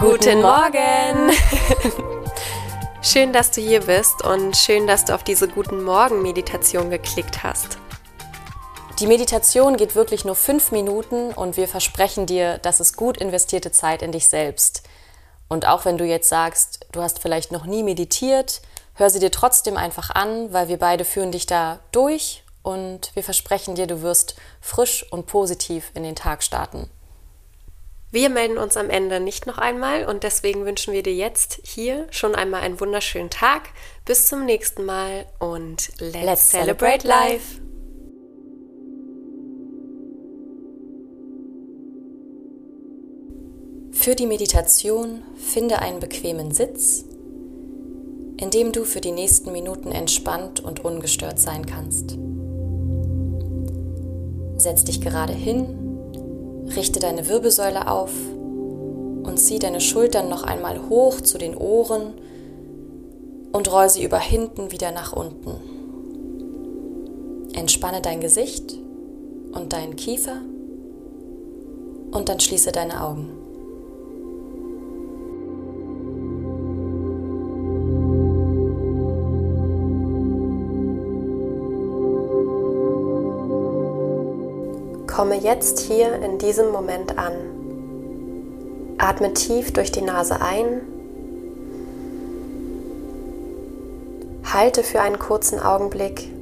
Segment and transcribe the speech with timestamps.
[0.00, 1.30] Guten Morgen!
[3.02, 7.76] schön, dass du hier bist und schön, dass du auf diese Guten Morgen-Meditation geklickt hast.
[8.98, 13.72] Die Meditation geht wirklich nur fünf Minuten und wir versprechen dir, dass es gut investierte
[13.72, 14.84] Zeit in dich selbst.
[15.48, 18.62] Und auch wenn du jetzt sagst, du hast vielleicht noch nie meditiert,
[18.94, 23.22] hör sie dir trotzdem einfach an, weil wir beide führen dich da durch und wir
[23.22, 26.88] versprechen dir, du wirst frisch und positiv in den Tag starten.
[28.12, 32.08] Wir melden uns am Ende nicht noch einmal und deswegen wünschen wir dir jetzt hier
[32.10, 33.68] schon einmal einen wunderschönen Tag.
[34.04, 37.60] Bis zum nächsten Mal und let's, let's celebrate life!
[43.92, 47.04] Für die Meditation finde einen bequemen Sitz,
[48.38, 52.18] in dem du für die nächsten Minuten entspannt und ungestört sein kannst.
[54.56, 55.79] Setz dich gerade hin
[56.76, 58.12] Richte deine Wirbelsäule auf
[59.22, 62.14] und zieh deine Schultern noch einmal hoch zu den Ohren
[63.52, 65.56] und roll sie über hinten wieder nach unten.
[67.52, 68.78] Entspanne dein Gesicht
[69.52, 70.36] und deinen Kiefer
[72.12, 73.39] und dann schließe deine Augen.
[85.20, 87.32] Komme jetzt hier in diesem Moment an.
[88.96, 90.80] Atme tief durch die Nase ein.
[94.50, 96.32] Halte für einen kurzen Augenblick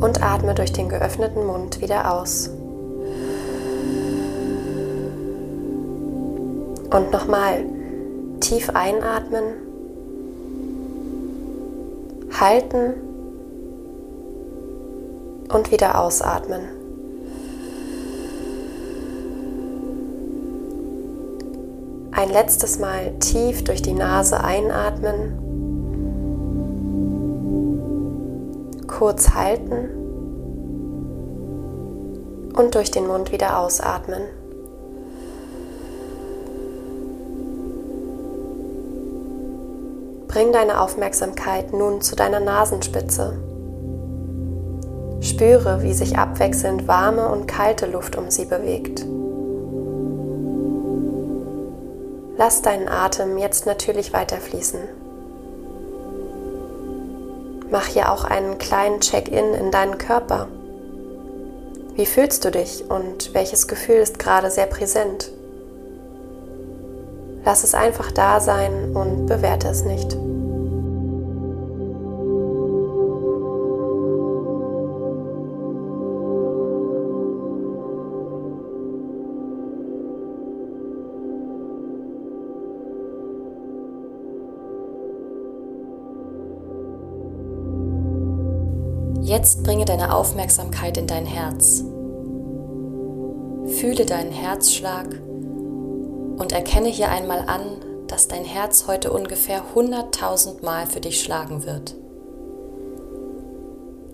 [0.00, 2.48] und atme durch den geöffneten Mund wieder aus.
[6.88, 7.62] Und nochmal
[8.40, 9.44] tief einatmen,
[12.40, 12.94] halten
[15.52, 16.68] und wieder ausatmen.
[22.12, 25.38] Ein letztes Mal tief durch die Nase einatmen,
[28.86, 29.90] kurz halten
[32.56, 34.22] und durch den Mund wieder ausatmen.
[40.28, 43.38] Bring deine Aufmerksamkeit nun zu deiner Nasenspitze.
[45.26, 49.04] Spüre, wie sich abwechselnd warme und kalte Luft um sie bewegt.
[52.38, 54.80] Lass deinen Atem jetzt natürlich weiterfließen.
[57.70, 60.48] Mach hier auch einen kleinen Check-in in deinen Körper.
[61.94, 65.30] Wie fühlst du dich und welches Gefühl ist gerade sehr präsent?
[67.44, 70.16] Lass es einfach da sein und bewerte es nicht.
[89.26, 91.82] Jetzt bringe deine Aufmerksamkeit in dein Herz.
[93.80, 95.08] Fühle deinen Herzschlag
[96.38, 97.62] und erkenne hier einmal an,
[98.06, 101.96] dass dein Herz heute ungefähr 100.000 Mal für dich schlagen wird.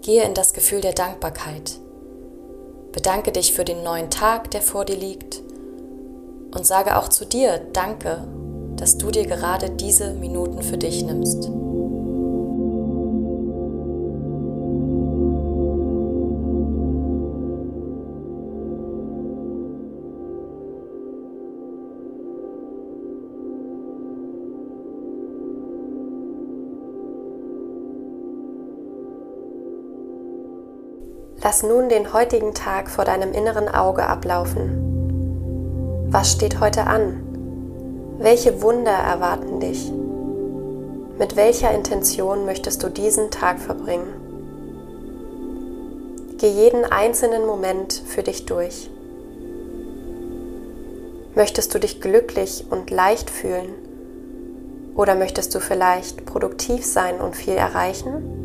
[0.00, 1.78] Gehe in das Gefühl der Dankbarkeit.
[2.92, 5.42] Bedanke dich für den neuen Tag, der vor dir liegt
[6.54, 8.26] und sage auch zu dir Danke,
[8.76, 11.50] dass du dir gerade diese Minuten für dich nimmst.
[31.44, 36.06] Lass nun den heutigen Tag vor deinem inneren Auge ablaufen.
[36.08, 38.14] Was steht heute an?
[38.18, 39.90] Welche Wunder erwarten dich?
[41.18, 44.06] Mit welcher Intention möchtest du diesen Tag verbringen?
[46.38, 48.88] Geh jeden einzelnen Moment für dich durch.
[51.34, 53.74] Möchtest du dich glücklich und leicht fühlen?
[54.94, 58.41] Oder möchtest du vielleicht produktiv sein und viel erreichen?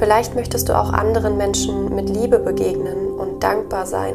[0.00, 4.14] Vielleicht möchtest du auch anderen Menschen mit Liebe begegnen und dankbar sein.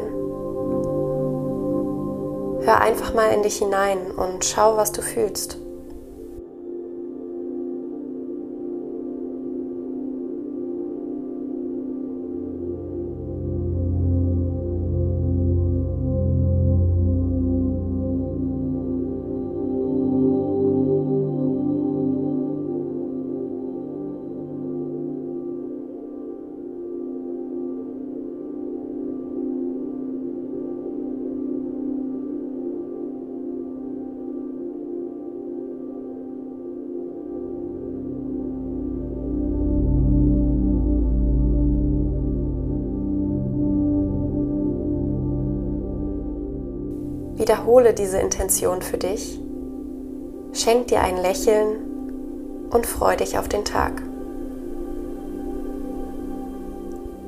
[2.64, 5.58] Hör einfach mal in dich hinein und schau, was du fühlst.
[47.36, 49.38] Wiederhole diese Intention für dich,
[50.52, 51.76] schenk dir ein Lächeln
[52.70, 54.02] und freu dich auf den Tag.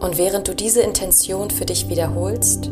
[0.00, 2.70] Und während du diese Intention für dich wiederholst,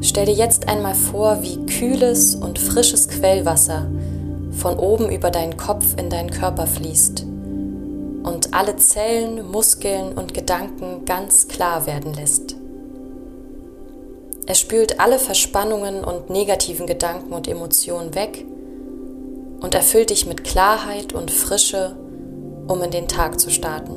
[0.00, 3.88] stell dir jetzt einmal vor, wie kühles und frisches Quellwasser
[4.52, 7.24] von oben über deinen Kopf in deinen Körper fließt
[8.22, 12.57] und alle Zellen, Muskeln und Gedanken ganz klar werden lässt.
[14.50, 18.46] Es spült alle Verspannungen und negativen Gedanken und Emotionen weg
[19.60, 21.94] und erfüllt dich mit Klarheit und Frische,
[22.66, 23.92] um in den Tag zu starten.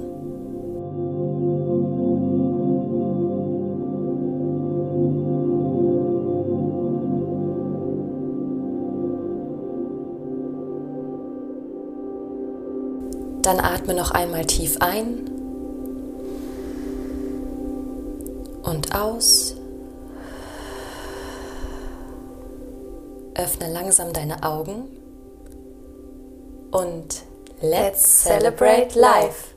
[13.42, 15.30] Dann atme noch einmal tief ein
[18.64, 19.56] und aus.
[23.42, 24.88] Öffne langsam deine Augen
[26.72, 27.24] und
[27.62, 29.56] let's celebrate life.